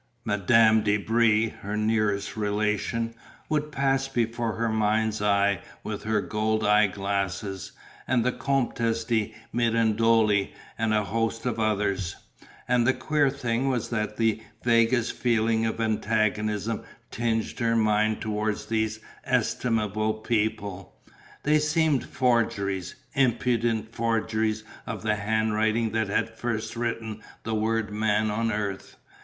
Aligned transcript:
Madame 0.25 0.81
de 0.81 0.97
Brie, 0.97 1.49
her 1.49 1.77
nearest 1.77 2.35
relation, 2.35 3.13
would 3.49 3.71
pass 3.71 4.07
before 4.07 4.53
her 4.55 4.67
mind's 4.67 5.21
eye 5.21 5.61
with 5.83 6.05
her 6.05 6.21
gold 6.21 6.65
eye 6.65 6.87
glasses, 6.87 7.73
and 8.07 8.23
the 8.25 8.31
Comtesse 8.31 9.03
de 9.03 9.31
Mirandole 9.53 10.49
and 10.75 10.91
a 10.91 11.03
host 11.03 11.45
of 11.45 11.59
others; 11.59 12.15
and 12.67 12.87
the 12.87 12.95
queer 12.95 13.29
thing 13.29 13.69
was 13.69 13.91
that 13.91 14.17
the 14.17 14.41
vaguest 14.63 15.13
feeling 15.13 15.67
of 15.67 15.79
antagonism 15.79 16.81
tinged 17.11 17.59
her 17.59 17.75
mind 17.75 18.21
towards 18.21 18.65
these 18.65 19.01
estimable 19.23 20.15
people. 20.15 20.95
They 21.43 21.59
seemed 21.59 22.05
forgeries, 22.05 22.95
impudent 23.13 23.93
forgeries 23.93 24.63
of 24.87 25.03
the 25.03 25.17
handwriting 25.17 25.91
that 25.91 26.07
had 26.09 26.35
first 26.39 26.75
written 26.75 27.21
the 27.43 27.53
word 27.53 27.91
Man 27.91 28.31
on 28.31 28.47
the 28.47 28.55
earth. 28.55 28.95